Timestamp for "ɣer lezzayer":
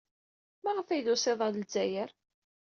1.41-2.09